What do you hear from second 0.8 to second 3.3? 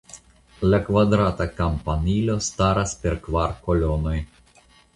kvadrata kampanilo staras per